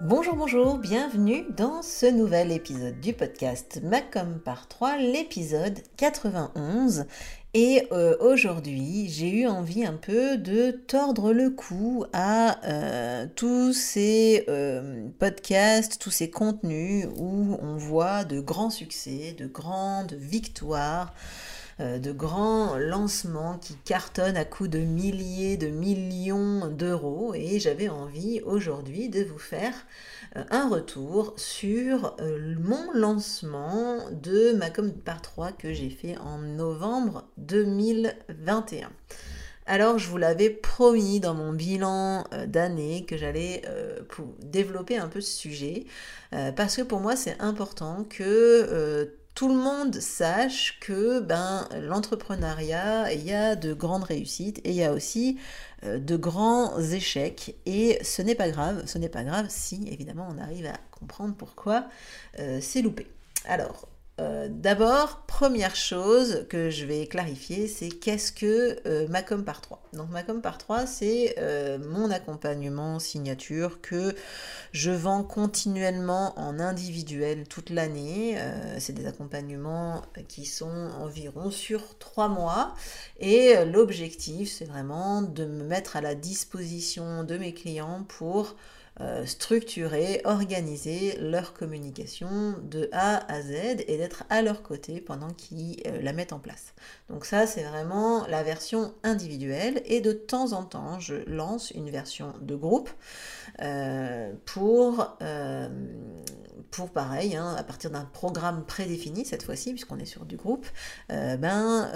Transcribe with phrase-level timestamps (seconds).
[0.00, 7.06] Bonjour, bonjour, bienvenue dans ce nouvel épisode du podcast Macom par 3, l'épisode 91.
[7.52, 13.72] Et euh, aujourd'hui, j'ai eu envie un peu de tordre le cou à euh, tous
[13.72, 21.12] ces euh, podcasts, tous ces contenus où on voit de grands succès, de grandes victoires
[21.78, 27.34] de grands lancements qui cartonnent à coups de milliers, de millions d'euros.
[27.34, 29.74] Et j'avais envie aujourd'hui de vous faire
[30.36, 36.38] euh, un retour sur euh, mon lancement de Macom par 3 que j'ai fait en
[36.38, 38.90] novembre 2021.
[39.66, 43.62] Alors, je vous l'avais promis dans mon bilan euh, d'année que j'allais
[44.42, 45.86] développer un peu ce sujet,
[46.56, 53.24] parce que pour moi, c'est important que tout le monde sache que ben, l'entrepreneuriat, il
[53.24, 55.38] y a de grandes réussites et il y a aussi
[55.84, 57.54] euh, de grands échecs.
[57.64, 61.36] Et ce n'est pas grave, ce n'est pas grave si évidemment on arrive à comprendre
[61.36, 61.86] pourquoi
[62.40, 63.06] euh, c'est loupé.
[63.44, 63.86] Alors,
[64.20, 69.80] euh, d'abord, première chose que je vais clarifier, c'est qu'est-ce que euh, Macom par 3
[69.92, 74.16] Donc Macom par 3, c'est euh, mon accompagnement signature que
[74.72, 78.36] je vends continuellement en individuel toute l'année.
[78.78, 82.74] c'est des accompagnements qui sont environ sur 3 mois.
[83.20, 88.56] Et l'objectif, c'est vraiment de me mettre à la disposition de mes clients pour
[89.00, 93.52] euh, structurer, organiser leur communication de A à Z
[93.86, 96.74] et d'être à leur côté pendant qu'ils euh, la mettent en place.
[97.08, 101.90] Donc ça, c'est vraiment la version individuelle et de temps en temps, je lance une
[101.90, 102.90] version de groupe
[103.62, 105.16] euh, pour,
[106.72, 110.66] pour pareil, hein, à partir d'un programme prédéfini cette fois-ci, puisqu'on est sur du groupe,
[111.08, 111.90] ben,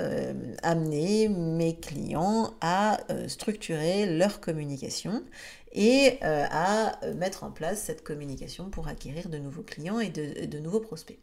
[0.63, 5.25] amener mes clients à structurer leur communication
[5.73, 10.59] et euh, à mettre en place cette communication pour acquérir de nouveaux clients et de,
[10.59, 11.19] nouveaux prospects.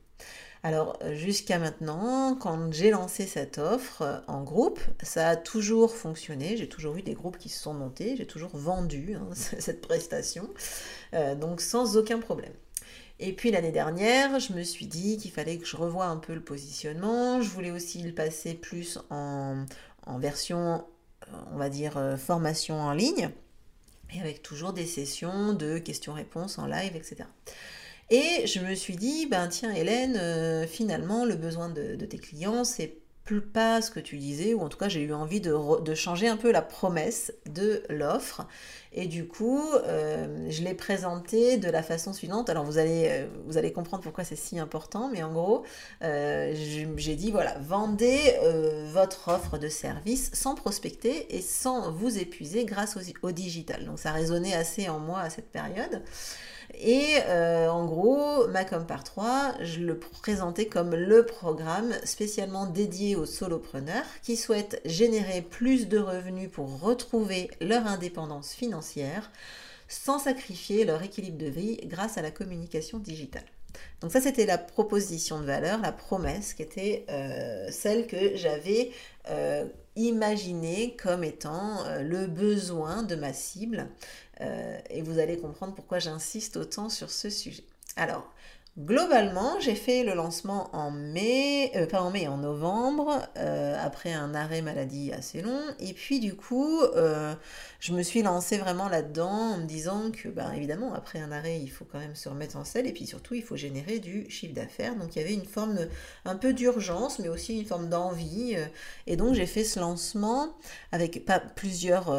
[0.64, 6.58] Alors jusqu'à maintenant, quand j'ai lancé cette offre euh, en groupe, ça a toujours fonctionné.
[6.58, 10.50] J'ai toujours eu des groupes qui se sont montés, j'ai toujours vendu hein, cette prestation,
[11.14, 12.54] euh, donc sans aucun problème.
[13.22, 16.34] Et puis l'année dernière, je me suis dit qu'il fallait que je revoie un peu
[16.34, 17.42] le positionnement.
[17.42, 19.66] Je voulais aussi le passer plus en
[20.20, 20.86] version,
[21.52, 23.30] on va dire, formation en ligne
[24.14, 27.26] et avec toujours des sessions de questions-réponses en live, etc.
[28.10, 32.64] Et je me suis dit, ben tiens Hélène, euh, finalement le besoin de, tes clients,
[32.64, 32.98] c'est
[33.38, 36.28] pas ce que tu disais, ou en tout cas j'ai eu envie de, de, changer
[36.28, 38.48] un peu la promesse de l'offre.
[38.92, 42.50] Et du coup, euh, je l'ai présenté de la façon suivante.
[42.50, 45.64] Alors vous allez, euh, vous allez comprendre pourquoi c'est si important, mais en gros,
[46.02, 48.20] j'ai dit, voilà, vendez
[48.92, 53.86] votre offre de service sans prospecter et sans vous épuiser grâce au, au digital.
[53.86, 56.02] Donc ça résonnait assez en moi à cette période.
[56.76, 63.16] Et euh, en gros, Macom par 3, je le présentais comme le programme spécialement dédié
[63.16, 69.32] aux solopreneurs qui souhaitent générer plus de revenus pour retrouver leur indépendance financière
[69.88, 73.44] sans sacrifier leur équilibre de vie grâce à la communication digitale.
[74.02, 78.92] Donc ça, c'était la proposition de valeur, la promesse qui était euh, celle que j'avais
[79.30, 79.66] euh,
[79.96, 83.90] imaginée comme étant le besoin de ma cible
[84.42, 87.64] euh, et vous allez comprendre pourquoi j'insiste autant sur ce sujet.
[87.96, 88.32] Alors,
[88.78, 94.14] Globalement, j'ai fait le lancement en mai, euh, pas en mai, en novembre, euh, après
[94.14, 95.60] un arrêt maladie assez long.
[95.80, 97.34] Et puis du coup, euh,
[97.82, 101.60] je me suis lancée vraiment là-dedans en me disant que, bah, évidemment, après un arrêt,
[101.60, 102.88] il faut quand même se remettre en selle.
[102.88, 104.96] Et puis surtout, il faut générer du chiffre d'affaires.
[104.96, 105.78] Donc il y avait une forme
[106.24, 108.56] un peu d'urgence, mais aussi une forme d'envie.
[109.08, 110.56] et donc j'ai fait ce lancement
[110.94, 112.16] avec pas plusieurs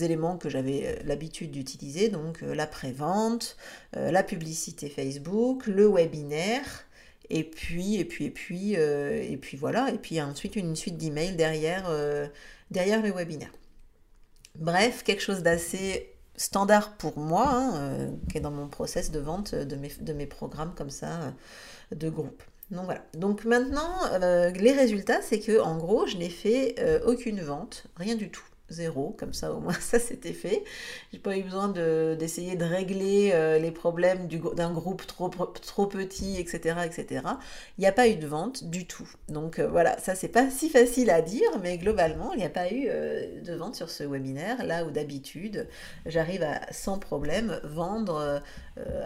[0.00, 2.08] éléments que j'avais l'habitude d'utiliser.
[2.08, 3.56] Donc la pré-vente,
[3.94, 6.86] la publicité Facebook le webinaire,
[7.30, 10.96] et puis, et puis, et puis, euh, et puis voilà, et puis ensuite une suite
[10.96, 12.26] d'emails derrière, euh,
[12.70, 13.52] derrière le webinaire.
[14.56, 19.20] Bref, quelque chose d'assez standard pour moi, hein, euh, qui est dans mon process de
[19.20, 21.32] vente de mes, de mes programmes comme ça,
[21.94, 22.42] de groupe.
[22.72, 23.04] Donc voilà.
[23.14, 28.30] Donc maintenant, les résultats, c'est que en gros, je n'ai fait aucune vente, rien du
[28.30, 30.64] tout zéro, comme ça au moins ça c'était fait.
[31.12, 36.38] J'ai pas eu besoin d'essayer de, régler euh, les problèmes d'un groupe trop, trop petit,
[36.38, 36.76] etc.
[36.84, 37.22] etc.
[37.78, 39.08] Il n'y a pas eu de vente du tout.
[39.28, 42.50] Donc euh, voilà, ça c'est pas si facile à dire, mais globalement il n'y a
[42.50, 45.68] pas eu euh, de vente sur ce webinaire, là où d'habitude
[46.06, 48.42] j'arrive à sans problème vendre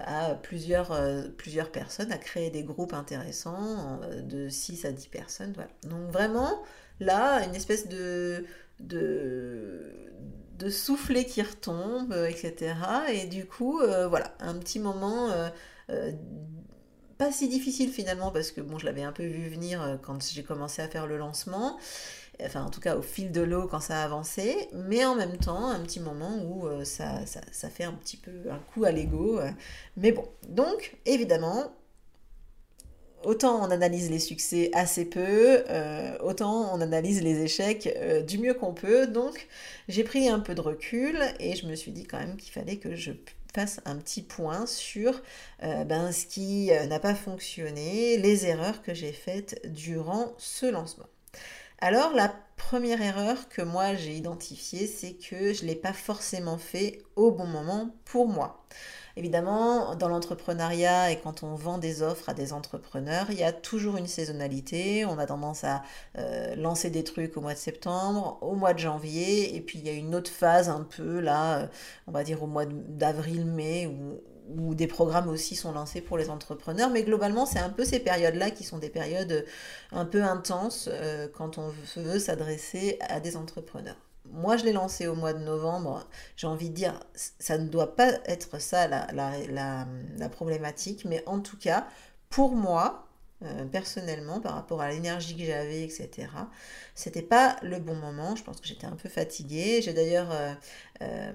[0.07, 0.97] à plusieurs,
[1.37, 5.53] plusieurs personnes, à créer des groupes intéressants de 6 à 10 personnes.
[5.55, 5.71] Voilà.
[5.85, 6.63] Donc vraiment
[7.01, 8.45] là, une espèce de
[8.81, 9.93] de,
[10.59, 12.75] de souffler qui retombe, euh, etc.
[13.13, 15.31] Et du coup, euh, voilà, un petit moment
[15.91, 16.13] euh,
[17.19, 20.43] pas si difficile finalement, parce que bon, je l'avais un peu vu venir quand j'ai
[20.43, 21.79] commencé à faire le lancement.
[22.43, 25.37] Enfin, en tout cas, au fil de l'eau quand ça a avancé, mais en même
[25.37, 28.91] temps, un petit moment où ça, ça, ça, fait un petit peu un coup à
[28.91, 29.41] l'ego.
[29.97, 31.73] mais bon, donc, évidemment,
[33.25, 38.39] autant on analyse les succès assez peu, euh, autant on analyse les échecs euh, du
[38.39, 39.07] mieux qu'on peut.
[39.07, 39.49] Donc
[39.89, 42.77] j'ai pris un peu de recul et je me suis dit quand même qu'il fallait
[42.77, 43.13] que je
[43.55, 45.23] fasse un petit point sur
[45.63, 51.07] euh, ben, ce qui n'a pas fonctionné, les erreurs que j'ai faites durant ce lancement.
[51.79, 56.59] Alors la première erreur que moi j'ai identifiée, c'est que je ne l'ai pas forcément
[56.59, 58.65] fait au bon moment pour moi.
[59.17, 63.53] Évidemment, dans l'entrepreneuriat et quand on vend des offres à des entrepreneurs, il y a
[63.53, 65.05] toujours une saisonnalité.
[65.05, 65.83] On a tendance à
[66.19, 69.87] euh, lancer des trucs au mois de septembre, au mois de janvier, et puis il
[69.87, 71.67] y a une autre phase un peu là, euh,
[72.09, 76.91] on va dire au mois d'avril-mai, où, des programmes aussi sont lancés pour les entrepreneurs.
[76.91, 79.47] Mais globalement, c'est un peu ces périodes-là qui sont des périodes
[79.93, 83.97] un peu intenses euh, quand on veut s'adresser à des entrepreneurs
[84.35, 86.07] moi, je l'ai lancé au mois de novembre.
[86.37, 91.41] J'ai envie de dire, ça ne doit pas être ça la, la, problématique, mais en
[91.41, 91.87] tout cas,
[92.31, 93.09] pour moi,
[93.45, 96.29] euh, personnellement, par rapport à l'énergie que j'avais, etc.,
[96.95, 98.37] c'était pas le bon moment.
[98.37, 99.83] Je pense que j'étais un peu fatiguée.
[99.83, 100.55] J'ai d'ailleurs euh,
[101.03, 101.33] euh,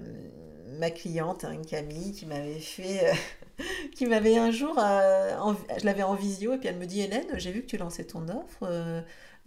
[0.78, 3.12] ma cliente, hein, Camille, qui m'avait fait.
[3.96, 7.52] qui m'avait un jour, je l'avais en visio, et puis elle me dit Hélène, j'ai
[7.52, 9.04] vu que tu lançais ton offre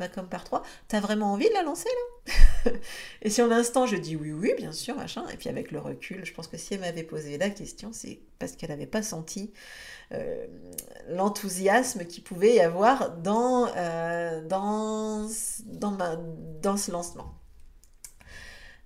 [0.08, 0.62] comme par trois.
[0.88, 2.72] T'as vraiment envie de la lancer là?
[3.22, 5.24] Et sur l'instant, je dis oui, oui, bien sûr, machin.
[5.32, 8.20] Et puis avec le recul, je pense que si elle m'avait posé la question, c'est
[8.38, 9.52] parce qu'elle n'avait pas senti
[10.12, 10.46] euh,
[11.08, 15.28] l'enthousiasme qu'il pouvait y avoir euh, dans,
[15.66, 17.34] dans ce lancement.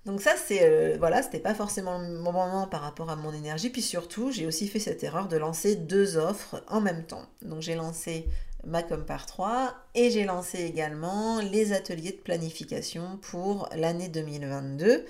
[0.06, 3.70] Donc ça, c'est euh, voilà, c'était pas forcément mon moment par rapport à mon énergie.
[3.70, 7.26] Puis surtout, j'ai aussi fait cette erreur de lancer deux offres en même temps.
[7.42, 8.28] Donc j'ai lancé
[8.66, 15.04] Macom par 3 et j'ai lancé également les ateliers de planification pour l'année 2022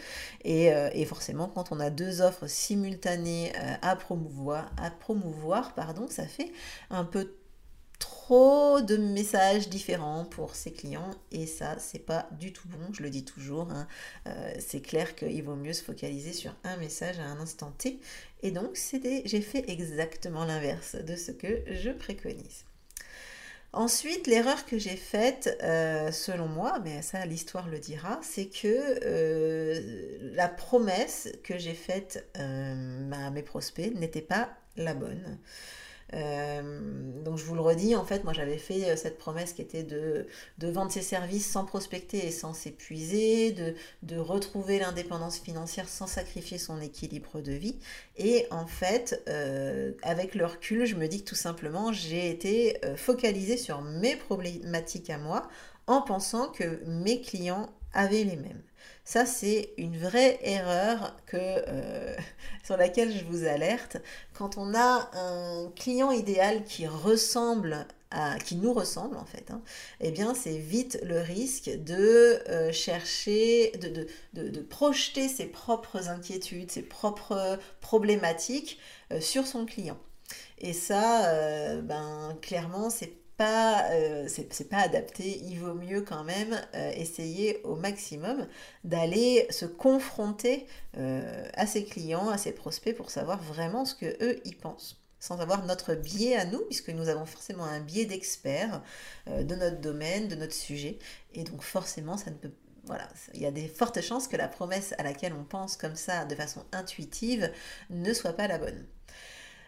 [0.47, 6.07] euh, et, forcément quand on a deux offres simultanées euh, à promouvoir, à promouvoir pardon,
[6.09, 6.53] ça fait
[6.91, 7.33] un peu
[7.99, 13.03] trop de messages différents pour ses clients et ça c'est pas du tout bon je
[13.03, 13.87] le dis toujours hein.
[14.27, 18.01] euh, c'est clair qu'il vaut mieux se focaliser sur un message à un instant T
[18.43, 18.79] et donc
[19.25, 22.65] j'ai fait exactement l'inverse de ce que je préconise
[23.77, 28.99] Ensuite, l'erreur que j'ai faite, euh, selon moi, mais ça l'histoire le dira, c'est que
[29.05, 34.49] euh, la promesse que j'ai faite à mes prospects n'était pas
[34.79, 35.39] la bonne.
[36.15, 39.63] Euh, donc je vous le redis, en fait, moi j'avais fait euh, cette promesse qui
[39.63, 40.27] était de,
[40.61, 46.59] vendre ses services sans prospecter et sans s'épuiser, de, de retrouver l'indépendance financière sans sacrifier
[46.59, 47.79] son équilibre de vie.
[48.17, 52.81] Et en fait, euh, avec le recul, je me dis que tout simplement, j'ai été
[52.97, 55.49] focalisée sur mes problématiques à moi
[55.87, 58.63] en pensant que mes clients avaient les mêmes.
[59.07, 62.17] Ça, c'est une vraie erreur que, euh,
[62.65, 63.99] sur laquelle je vous alerte.
[64.35, 69.63] Quand on a un client idéal qui ressemble à, qui nous ressemble en fait, hein,
[70.01, 74.09] eh bien c'est vite le risque de euh, chercher, de,
[74.43, 78.79] de, projeter ses propres inquiétudes, ses propres problématiques
[79.13, 79.99] euh, sur son client.
[80.59, 81.33] Et ça,
[81.83, 85.41] ben, clairement, c'est pas, euh, c'est pas adapté.
[85.45, 88.47] Il vaut mieux quand même euh, essayer au maximum
[88.85, 90.67] d'aller se confronter
[91.55, 95.41] à ses clients, à ses prospects pour savoir vraiment ce que eux y pensent sans
[95.41, 98.83] avoir notre biais à nous, puisque nous avons forcément un biais d'expert
[99.27, 100.99] de notre domaine, de notre sujet,
[101.35, 102.53] et donc forcément ça ne peut
[102.87, 105.97] voilà, il y a des fortes chances que la promesse à laquelle on pense comme
[105.97, 107.51] ça de façon intuitive
[107.91, 108.87] ne soit pas la bonne.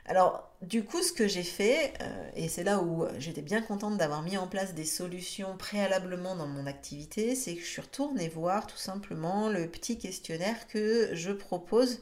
[0.08, 3.96] Alors, du coup, ce que j'ai fait, euh, et c'est là où j'étais bien contente
[3.96, 8.28] d'avoir mis en place des solutions préalablement dans mon activité, c'est que je suis retournée
[8.28, 12.00] voir tout simplement le petit questionnaire que je propose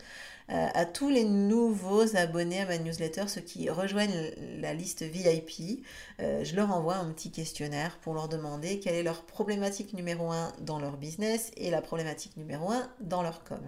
[0.48, 5.84] euh, à tous les nouveaux abonnés à ma newsletter, ceux qui rejoignent la liste VIP,
[6.20, 10.30] euh, je leur envoie un petit questionnaire pour leur demander quelle est leur problématique numéro
[10.30, 13.58] 1 dans leur business et la problématique numéro 1 dans leur com.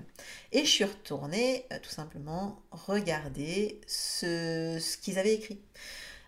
[0.52, 5.61] Et je suis retournée euh, tout simplement regarder ce, ce qu'ils avaient écrit.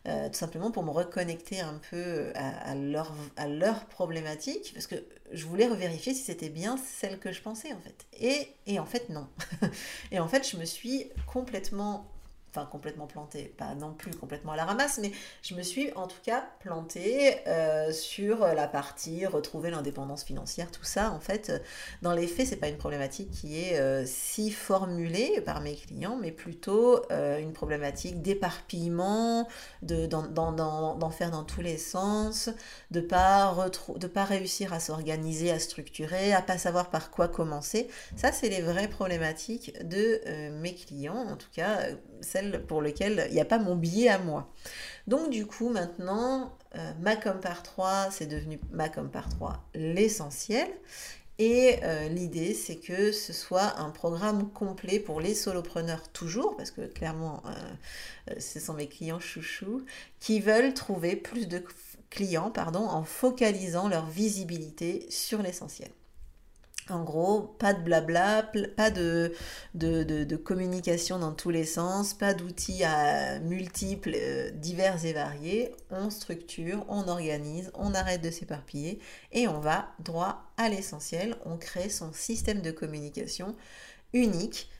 [0.05, 4.97] tout simplement pour me reconnecter un peu à, leur, à leur problématique, parce que
[5.33, 8.07] je voulais revérifier si c'était bien celle que je pensais en fait.
[8.19, 9.29] Et, et en fait non.
[10.11, 12.10] et en fait je me suis complètement
[12.51, 16.07] enfin complètement plantée, pas non plus complètement à la ramasse, mais je me suis en
[16.07, 21.13] tout cas plantée euh, sur la partie retrouver l'indépendance financière, tout ça.
[21.13, 21.63] En fait,
[22.03, 26.19] dans les faits, c'est pas une problématique qui est euh, si formulée par mes clients,
[26.21, 29.49] mais plutôt euh, une problématique d'éparpillement,
[29.83, 32.51] de, d'en, faire dans tous les sens,
[32.91, 33.55] de pas
[34.13, 37.89] pas réussir à s'organiser, à structurer, à pas savoir par quoi commencer.
[38.17, 41.79] Ça, c'est les vraies problématiques de mes clients, en tout cas
[42.69, 44.53] pour lesquelles il n'y a pas mon billet à moi.
[45.07, 50.69] Donc du coup maintenant, euh, ma par 3, c'est devenu ma com par 3 l'essentiel.
[51.39, 56.71] Et euh, l'idée, c'est que ce soit un programme complet pour les solopreneurs toujours, parce
[56.71, 59.87] que clairement, euh, ce sont mes clients chouchous,
[60.19, 61.65] qui veulent trouver plus de
[62.11, 65.91] clients en focalisant leur visibilité sur l'essentiel.
[66.91, 69.33] En gros, pas de blabla, pas de,
[69.75, 75.75] de, communication dans tous les sens, pas d'outils à multiples, euh, divers et variés.
[75.91, 79.01] On structure, on organise, on arrête de s'éparpiller
[79.33, 81.37] et on va droit à l'essentiel.
[81.45, 83.55] On crée son système de communication
[84.13, 84.71] unique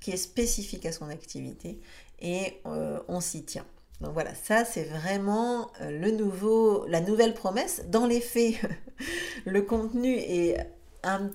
[0.00, 1.80] qui est spécifique à son activité
[2.20, 3.66] et euh, on s'y tient.
[4.00, 7.82] Donc voilà, ça c'est vraiment euh, le nouveau, la nouvelle promesse.
[7.88, 8.54] Dans les faits,
[9.44, 10.56] le contenu est
[11.02, 11.30] un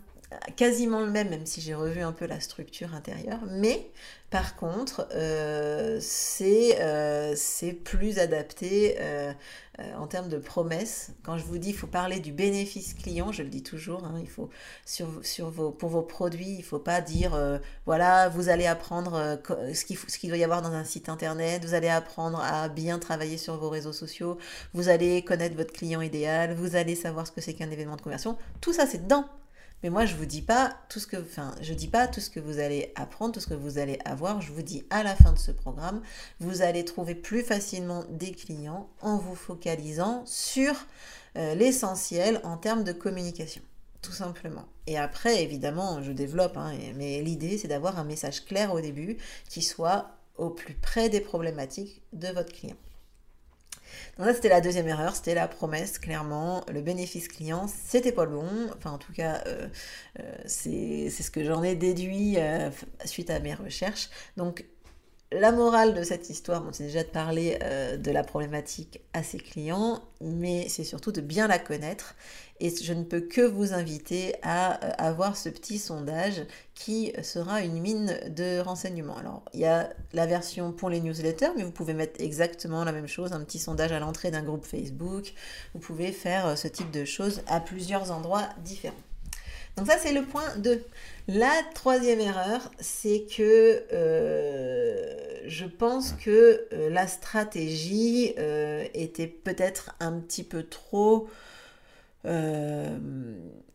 [0.55, 3.39] quasiment le même, même si j'ai revu un peu la structure intérieure.
[3.49, 3.89] Mais
[4.33, 5.99] par contre, euh,
[6.41, 9.31] euh, c'est plus adapté euh,
[9.95, 11.11] en termes de promesses.
[11.21, 14.15] Quand je vous dis, il faut parler du bénéfice client, je le dis toujours, hein,
[14.19, 14.49] il faut
[14.85, 15.05] sur,
[15.51, 17.37] vos, pour vos produits, il ne faut pas dire,
[17.85, 19.39] voilà, vous allez apprendre
[19.71, 22.69] ce qu'il ce qu'il doit y avoir dans un site internet, vous allez apprendre à
[22.69, 24.39] bien travailler sur vos réseaux sociaux,
[24.73, 28.01] vous allez connaître votre client idéal, vous allez savoir ce que c'est qu'un événement de
[28.01, 28.35] conversion.
[28.61, 29.25] Tout ça, c'est dedans.
[29.83, 32.29] Mais moi, je vous dis pas tout ce que, enfin, je dis pas tout ce
[32.29, 34.41] que vous allez apprendre, tout ce que vous allez avoir.
[34.41, 36.01] Je vous dis à la fin de ce programme,
[36.39, 40.73] vous allez trouver plus facilement des clients en vous focalisant sur
[41.35, 43.61] euh, l'essentiel en termes de communication,
[44.01, 44.65] tout simplement.
[44.87, 49.17] Et après, évidemment, je développe, hein, mais l'idée, c'est d'avoir un message clair au début
[49.49, 52.77] qui soit au plus près des problématiques de votre client.
[54.17, 56.63] Donc ça, c'était la deuxième erreur, c'était la promesse, clairement.
[56.71, 58.47] Le bénéfice client, c'était pas le bon.
[58.77, 59.67] Enfin, en tout cas, euh,
[60.19, 62.69] euh, c'est ce que j'en ai déduit euh,
[63.05, 64.09] suite à mes recherches.
[64.37, 64.65] Donc,
[65.39, 67.59] la morale de cette histoire, c'est déjà de parler
[67.97, 72.15] de la problématique à ses clients, mais c'est surtout de bien la connaître
[72.63, 76.43] et je ne peux que vous inviter à euh, avoir ce petit sondage
[76.75, 79.17] qui sera une mine de renseignements.
[79.17, 82.93] Alors, il y a la version pour les newsletters, mais vous pouvez mettre exactement la
[82.93, 85.33] même chose, un petit sondage à l'entrée d'un groupe Facebook.
[85.73, 88.95] Vous pouvez faire euh, ce type de choses à plusieurs endroits différents.
[89.75, 90.85] Donc ça, c'est le point 2.
[91.27, 98.33] La troisième erreur, c'est que euh, je pense que la stratégie
[98.93, 101.29] était peut-être un petit peu trop
[102.25, 102.97] euh,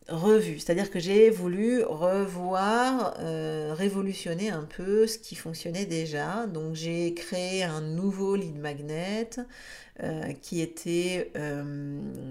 [0.09, 0.59] revue.
[0.59, 6.47] C'est-à-dire que j'ai voulu revoir, euh, révolutionner un peu ce qui fonctionnait déjà.
[6.47, 9.29] Donc j'ai créé un nouveau lead magnet
[10.01, 11.31] euh, qui était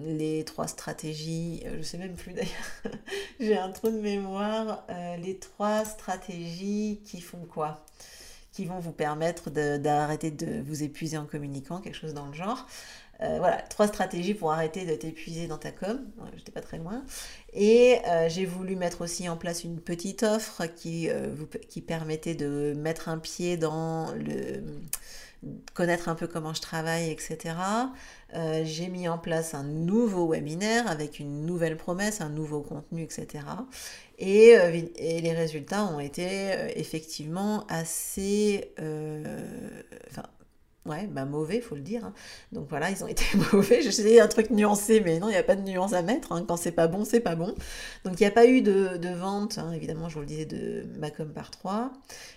[0.07, 2.51] les trois stratégies, je sais même plus d'ailleurs,
[3.41, 4.87] j'ai un trou de mémoire,
[5.23, 7.85] les trois stratégies qui font quoi?
[8.53, 12.67] Qui vont vous permettre d'arrêter de, vous épuiser en communiquant, quelque chose dans le genre.
[13.21, 15.99] Euh, voilà, trois stratégies pour arrêter de t'épuiser dans ta com.
[16.37, 17.03] J'étais pas très loin.
[17.53, 21.81] Et euh, j'ai voulu mettre aussi en place une petite offre qui, euh, vous, qui
[21.81, 24.63] permettait de mettre un pied dans le
[25.73, 27.55] connaître un peu comment je travaille, etc.
[28.65, 33.45] J'ai mis en place un nouveau webinaire avec une nouvelle promesse, un nouveau contenu, etc.
[34.19, 34.57] Et,
[34.99, 38.75] les résultats ont été effectivement assez...
[40.89, 42.05] Ouais, bah mauvais, faut le dire.
[42.05, 42.15] Hein.
[42.53, 43.85] Donc voilà, ils ont été mauvais.
[43.85, 46.33] Essayé un truc nuancé, mais non, il n'y a pas de nuance à mettre.
[46.33, 46.45] Hein.
[46.47, 47.55] Quand c'est pas bon, c'est pas bon.
[48.05, 50.85] Donc il n'y a pas eu de, vente, hein, évidemment, je vous le disais, de
[50.99, 51.93] Macom par 3.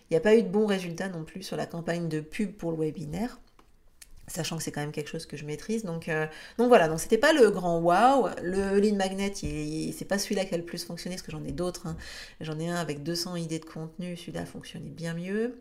[0.10, 2.52] Il n'y a pas eu de bons résultats non plus sur la campagne de pub
[2.52, 3.40] pour le webinaire
[4.32, 5.84] sachant que c'est quand même quelque chose que je maîtrise.
[5.84, 6.26] Donc, euh,
[6.58, 8.30] voilà, donc c'était pas le grand wow.
[8.42, 11.52] Le lead magnet, c'est pas celui-là qui a le plus fonctionné, parce que j'en ai
[11.52, 11.88] d'autres.
[12.40, 15.60] J'en ai un avec 200 idées de contenu, celui-là fonctionnait bien mieux.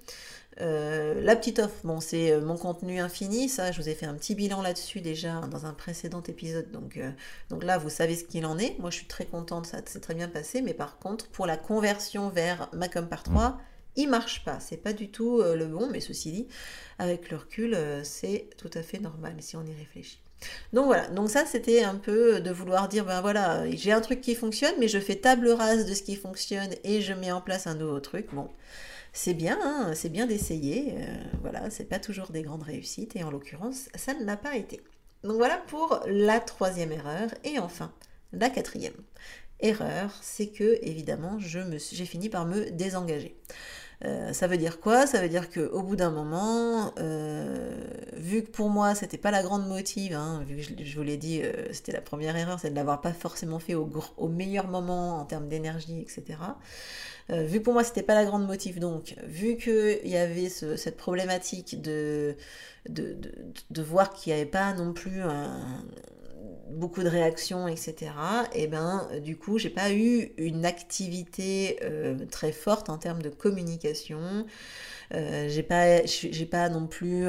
[0.61, 4.07] Euh, la petite offre, bon, c'est euh, mon contenu infini, ça, je vous ai fait
[4.07, 7.01] un petit bilan là-dessus déjà dans un précédent épisode, donc,
[7.51, 8.77] donc là, vous savez ce qu'il en est.
[8.79, 11.57] Moi, je suis très contente, ça s'est très bien passé, mais par contre, pour la
[11.57, 13.61] conversion vers Macom par 3,
[13.97, 14.61] il marche pas.
[14.61, 16.49] C'est pas du tout le bon, mais ceci dit,
[16.99, 20.21] avec le recul, c'est tout à fait normal si on y réfléchit.
[20.73, 24.21] Donc voilà, donc ça c'était un peu de vouloir dire, ben voilà, j'ai un truc
[24.21, 27.41] qui fonctionne, mais je fais table rase de ce qui fonctionne et je mets en
[27.41, 28.29] place un nouveau truc.
[28.33, 28.49] Bon,
[29.13, 30.95] c'est bien, hein, c'est bien d'essayer.
[30.97, 34.57] Euh, voilà, c'est pas toujours des grandes réussites et en l'occurrence, ça ne l'a pas
[34.57, 34.81] été.
[35.25, 37.93] Donc voilà pour la troisième erreur et enfin
[38.33, 38.95] la quatrième
[39.61, 43.37] erreur, c'est que évidemment j'ai fini par me désengager.
[44.07, 45.07] Euh, ça veut dire quoi?
[45.07, 47.71] Ça veut dire qu'au bout d'un moment, euh,
[48.15, 51.19] vu que pour moi c'était pas la grande motive, hein, vu que je, vous l'ai
[51.19, 55.21] dit, c'était la première erreur, c'est de l'avoir pas forcément fait au, au meilleur moment
[55.21, 56.39] en termes d'énergie, etc.
[57.31, 60.97] Euh, vu pour moi c'était pas la grande motive, donc vu qu'il y avait cette
[60.97, 62.35] problématique de,
[62.89, 63.17] de,
[63.71, 65.21] de, voir qu'il n'y avait pas non plus
[66.71, 68.13] beaucoup de réactions, etc.
[68.55, 73.23] Et eh ben du coup j'ai pas eu une activité euh, très forte en termes
[73.23, 74.47] de communication.
[75.15, 75.67] Euh, j'ai
[76.07, 77.27] j'ai pas non plus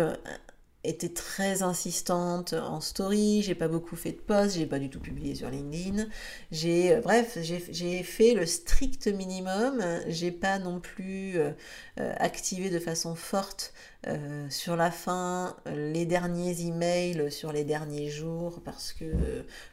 [0.84, 5.00] été très insistante en story, j'ai pas beaucoup fait de posts, j'ai pas du tout
[5.00, 6.08] publié sur LinkedIn.
[6.52, 11.52] J'ai euh, bref, j'ai fait le strict minimum, j'ai pas non plus euh,
[12.00, 13.74] euh, activé de façon forte
[14.50, 19.06] sur la fin les derniers emails sur les derniers jours parce que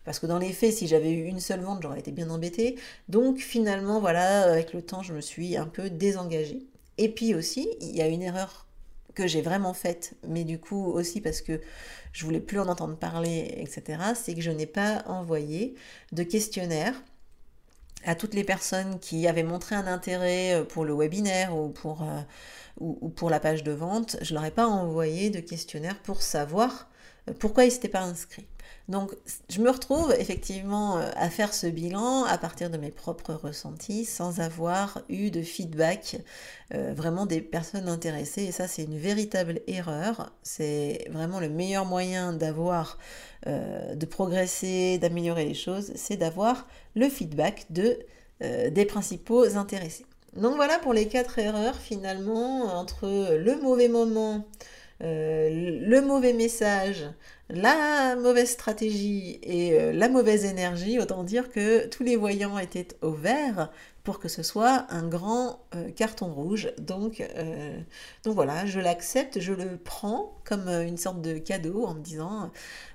[0.04, 2.76] parce que dans les faits si j'avais eu une seule vente, j'aurais été bien embêtée.
[3.08, 6.66] Donc finalement voilà, avec le temps, je me suis un peu désengagée.
[6.98, 8.67] Et puis aussi, il y a une erreur
[9.26, 11.60] j'ai vraiment faite, mais du coup aussi parce que
[12.12, 15.74] je voulais plus en entendre parler, etc., c'est que je n'ai pas envoyé
[16.12, 16.94] de questionnaire
[18.04, 22.02] à toutes les personnes qui avaient montré un intérêt euh, pour le webinaire ou pour,
[22.02, 22.20] euh,
[22.80, 26.88] ou, pour la page de vente, je leur ai pas envoyé de questionnaire pour savoir
[27.38, 28.46] pourquoi ils s'étaient pas inscrits.
[28.88, 29.14] Donc,
[29.50, 34.06] je me retrouve effectivement euh, à faire ce bilan à partir de mes propres ressentis
[34.06, 36.16] sans avoir eu de feedback
[36.72, 38.44] euh, vraiment des personnes intéressées.
[38.44, 40.32] Et ça, c'est une véritable erreur.
[40.42, 42.96] C'est vraiment le meilleur moyen d'avoir,
[43.46, 47.98] euh, de progresser, d'améliorer les choses, c'est d'avoir le feedback de,
[48.40, 50.06] des principaux intéressés.
[50.36, 54.46] Donc voilà pour les quatre erreurs finalement entre le mauvais moment,
[55.00, 57.06] le mauvais message,
[57.50, 62.88] la mauvaise stratégie et euh, la mauvaise énergie, autant dire que tous les voyants étaient
[63.00, 63.70] au vert
[64.04, 66.70] pour que ce soit un grand euh, carton rouge.
[66.78, 67.78] Donc, euh,
[68.24, 72.50] donc voilà, je l'accepte, je le prends comme une sorte de cadeau en me disant,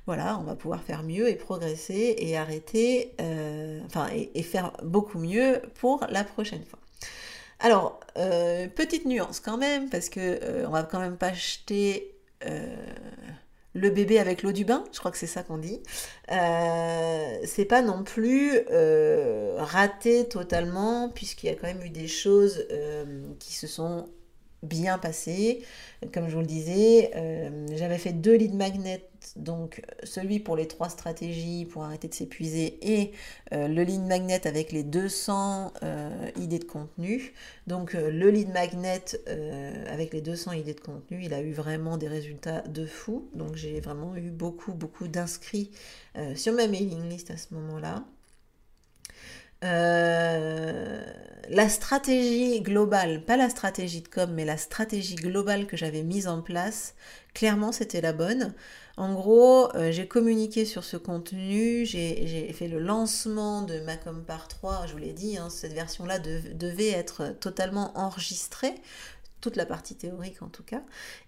[0.05, 3.15] voilà, on va pouvoir faire mieux et progresser et arrêter,
[3.85, 6.79] enfin, et, faire beaucoup mieux pour la prochaine fois.
[7.63, 7.99] Alors,
[8.75, 12.13] petite nuance quand même, parce que on va quand même pas jeter
[13.73, 15.81] le bébé avec l'eau du bain, je crois que c'est ça qu'on dit,
[16.31, 22.07] euh, c'est pas non plus euh, raté totalement, puisqu'il y a quand même eu des
[22.07, 24.09] choses euh, qui se sont
[24.61, 25.63] bien passées.
[26.13, 27.11] Comme je vous le disais,
[27.75, 32.77] j'avais fait deux lead magnets donc celui pour les trois stratégies pour arrêter de s'épuiser
[32.81, 33.11] et
[33.51, 37.33] euh, le lead magnet avec les 200 euh, idées de contenu.
[37.67, 39.03] Donc euh, le lead magnet
[39.87, 43.29] avec les 200 idées de contenu, il a eu vraiment des résultats de fou.
[43.33, 45.71] Donc j'ai vraiment eu beaucoup beaucoup d'inscrits
[46.35, 48.03] sur ma mailing list à ce moment-là.
[49.63, 56.27] La stratégie globale, pas la stratégie de com, mais la stratégie globale que j'avais mise
[56.27, 56.95] en place,
[57.33, 58.53] clairement c'était la bonne.
[58.95, 64.47] En gros, euh, j'ai communiqué sur ce contenu, j'ai fait le lancement de Macom par
[64.47, 68.75] 3, je vous l'ai dit, hein, cette version-là devait être totalement enregistrée,
[69.43, 70.81] toute la partie théorique en tout cas,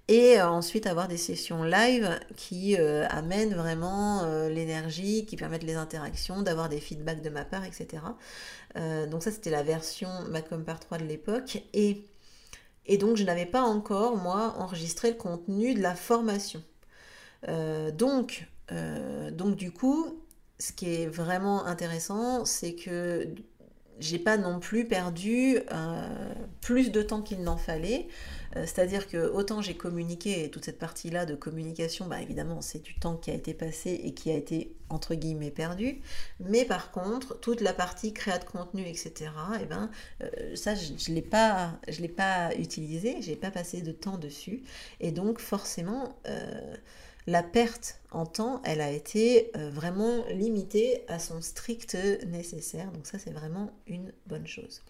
[0.07, 5.75] et euh, ensuite avoir des sessions live qui euh, amènent vraiment l'énergie, qui permettent les
[5.75, 8.03] interactions, d'avoir des feedbacks de ma part, etc.
[9.11, 12.05] donc ça c'était la version Macom par 3 de l'époque, et
[12.87, 16.61] Et donc, je n'avais pas encore, moi, enregistré le contenu de la formation.
[17.93, 18.47] donc,
[19.31, 20.23] donc, du coup,
[20.59, 23.27] ce qui est vraiment intéressant, c'est que
[23.99, 28.07] j'ai pas non plus perdu euh, plus de temps qu'il n'en fallait.
[28.55, 32.81] Euh, c'est-à-dire que autant j'ai communiqué, et toute cette partie-là de communication, bah évidemment, c'est
[32.81, 36.01] du temps qui a été passé et qui a été entre guillemets perdu.
[36.39, 39.13] Mais par contre, toute la partie créa de contenu, etc.,
[39.55, 39.89] et eh ben,
[40.23, 44.17] euh, ça, je ne l'ai pas, je l'ai pas utilisé, j'ai pas passé de temps
[44.17, 44.63] dessus.
[44.99, 46.17] Et donc, forcément,
[47.27, 52.91] la perte en temps, elle a été euh, vraiment limitée à son strict nécessaire.
[52.91, 54.83] Donc ça, c'est vraiment une bonne chose.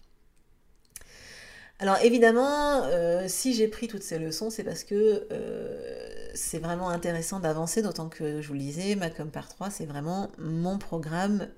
[1.79, 6.89] Alors évidemment, euh, si j'ai pris toutes ces leçons, c'est parce que euh, c'est vraiment
[6.89, 11.49] intéressant d'avancer, d'autant que je vous le disais, Macom par 3, c'est vraiment mon programme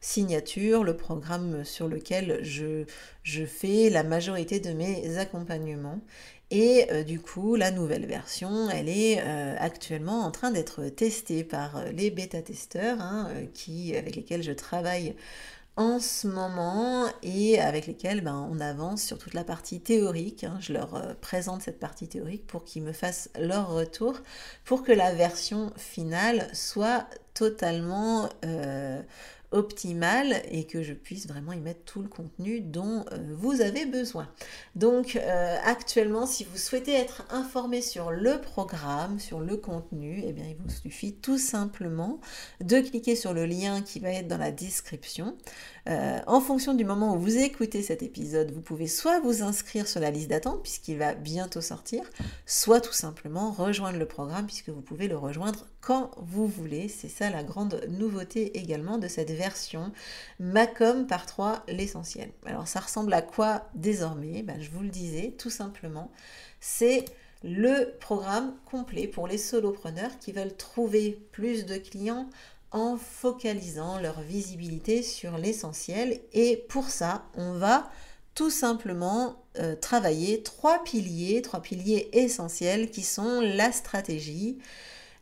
[0.00, 2.84] signature, le programme sur lequel je,
[3.24, 6.00] je fais la majorité de mes accompagnements.
[6.54, 11.42] Et euh, du coup, la nouvelle version, elle est euh, actuellement en train d'être testée
[11.42, 15.16] par euh, les bêta-testeurs hein, qui, avec lesquels je travaille
[15.74, 20.44] en ce moment et avec lesquels ben, on avance sur toute la partie théorique.
[20.44, 20.56] Hein.
[20.60, 24.20] Je leur présente cette partie théorique pour qu'ils me fassent leur retour
[24.64, 28.28] pour que la version finale soit totalement
[29.54, 33.86] optimale et que je puisse vraiment y mettre tout le contenu dont euh, vous avez
[33.86, 34.28] besoin.
[34.74, 40.32] Donc euh, actuellement, si vous souhaitez être informé sur le programme, sur le contenu, eh
[40.32, 42.20] bien il vous suffit tout simplement
[42.60, 45.36] de cliquer sur le lien qui va être dans la description.
[45.86, 49.86] Euh, en fonction du moment où vous écoutez cet épisode, vous pouvez soit vous inscrire
[49.86, 52.02] sur la liste d'attente puisqu'il va bientôt sortir,
[52.46, 56.88] soit tout simplement rejoindre le programme puisque vous pouvez le rejoindre quand vous voulez.
[56.88, 59.92] C'est ça la grande nouveauté également de cette version
[60.40, 62.30] Macom par 3 l'essentiel.
[62.46, 64.42] Alors ça ressemble à quoi désormais?
[64.42, 66.10] Ben, Je vous le disais tout simplement,
[66.60, 67.04] c'est
[67.42, 72.30] le programme complet pour les solopreneurs qui veulent trouver plus de clients
[72.74, 76.20] en focalisant leur visibilité sur l'essentiel.
[76.32, 77.88] Et pour ça, on va
[78.34, 84.58] tout simplement euh, travailler trois piliers, trois piliers essentiels qui sont la stratégie,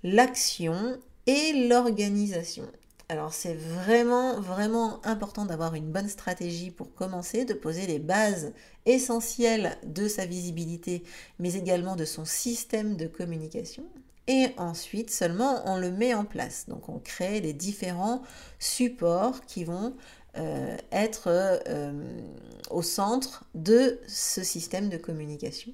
[0.03, 2.65] l'action et l'organisation.
[3.11, 8.55] Alors c'est vraiment, vraiment important d'avoir une bonne stratégie pour commencer, de poser les bases
[8.87, 11.03] essentielles de sa visibilité,
[11.39, 13.85] mais également de son système de communication
[14.29, 16.67] et ensuite seulement on le met en place.
[16.69, 18.23] Donc on crée les différents
[18.59, 19.95] supports qui vont
[20.39, 21.93] euh, être euh,
[22.71, 25.73] au centre de ce système de communication.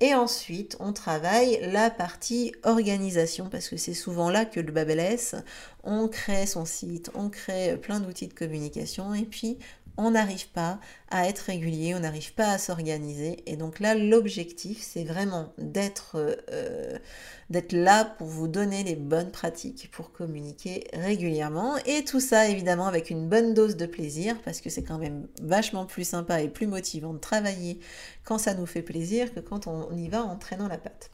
[0.00, 5.36] Et ensuite, on travaille la partie organisation parce que c'est souvent là que le Babelès,
[5.84, 9.58] on crée son site, on crée plein d'outils de communication et puis
[9.96, 10.78] on n'arrive pas
[11.10, 13.42] à être régulier, on n'arrive pas à s'organiser.
[13.46, 16.16] Et donc là, l'objectif, c'est vraiment d'être
[16.50, 16.98] euh,
[17.50, 21.76] d'être là pour vous donner les bonnes pratiques pour communiquer régulièrement.
[21.86, 25.28] Et tout ça, évidemment, avec une bonne dose de plaisir, parce que c'est quand même
[25.42, 27.78] vachement plus sympa et plus motivant de travailler
[28.24, 31.10] quand ça nous fait plaisir que quand on y va en traînant la patte.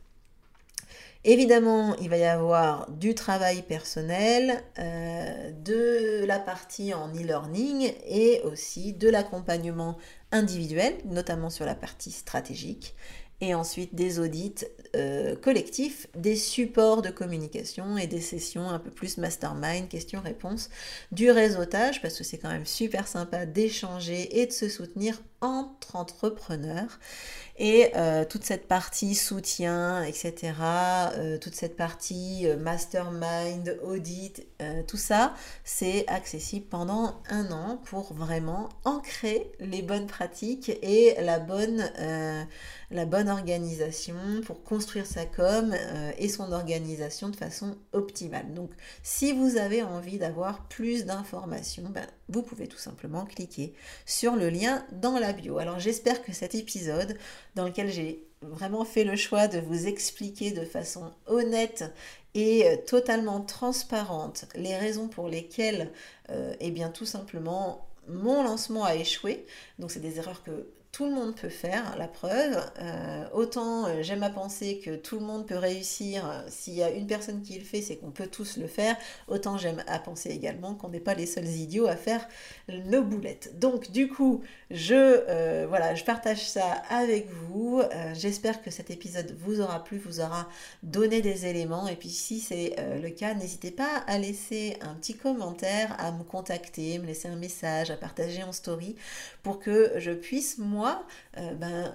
[1.24, 8.40] Évidemment, il va y avoir du travail personnel, euh, de la partie en e-learning et
[8.44, 9.98] aussi de l'accompagnement
[10.30, 12.94] individuel, notamment sur la partie stratégique,
[13.40, 14.64] et ensuite des audits
[14.96, 20.70] euh, collectifs, des supports de communication et des sessions un peu plus mastermind, questions-réponses,
[21.12, 25.96] du réseautage, parce que c'est quand même super sympa d'échanger et de se soutenir entre
[25.96, 26.98] entrepreneurs.
[27.60, 30.52] Et euh, toute cette partie soutien, etc.,
[31.16, 34.46] euh, toute cette partie euh, mastermind, audit,
[34.88, 41.38] tout ça, c'est accessible pendant un an pour vraiment ancrer les bonnes pratiques et la
[41.38, 41.88] bonne,
[42.90, 45.72] la bonne organisation pour construire sa com
[46.18, 48.52] et son organisation de façon optimale.
[48.52, 48.70] Donc,
[49.04, 53.74] si vous avez envie d'avoir plus d'informations, ben, vous pouvez tout simplement cliquer
[54.06, 55.58] sur le lien dans la bio.
[55.58, 57.16] Alors, j'espère que cet épisode
[57.54, 61.84] dans lequel j'ai vraiment fait le choix de vous expliquer de façon honnête
[62.34, 65.90] et euh, totalement transparente les raisons pour lesquelles,
[66.30, 69.46] euh, eh bien, tout simplement, mon lancement a échoué.
[69.78, 72.58] Donc, c'est des erreurs que tout le monde peut faire, la preuve.
[72.80, 76.28] Euh, autant euh, j'aime à penser que tout le monde peut réussir.
[76.28, 78.96] Euh, s'il y a une personne qui le fait, c'est qu'on peut tous le faire.
[79.28, 82.26] Autant j'aime à penser également qu'on n'est pas les seuls idiots à faire
[82.68, 83.58] nos boulettes.
[83.58, 87.82] Donc du coup, je, voilà, je partage ça avec vous.
[88.14, 90.48] J'espère que cet épisode vous aura plu, vous aura
[90.82, 91.86] donné des éléments.
[91.88, 96.24] Et puis si c'est le cas, n'hésitez pas à laisser un petit commentaire, à me
[96.24, 98.96] contacter, me laisser un message, à partager en story
[99.42, 101.92] pour que je puisse moi moi ben,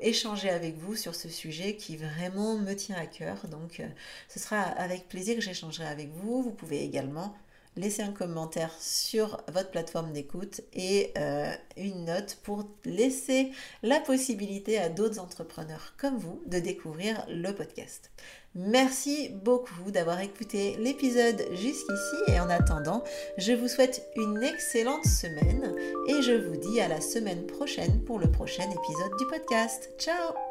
[0.00, 3.46] échanger avec vous sur ce sujet qui vraiment me tient à cœur.
[3.48, 3.82] Donc
[4.28, 6.42] ce sera avec plaisir que j'échangerai avec vous.
[6.42, 7.36] Vous pouvez également
[7.76, 13.52] laisser un commentaire sur votre plateforme d'écoute et euh, une note pour laisser
[13.82, 18.10] la possibilité à d'autres entrepreneurs comme vous de découvrir le podcast.
[18.56, 23.04] Merci beaucoup d'avoir écouté l'épisode jusqu'ici et en attendant,
[23.36, 25.74] je vous souhaite une excellente semaine
[26.08, 29.90] et je vous dis à la semaine prochaine pour le prochain épisode du podcast.
[29.98, 30.45] Ciao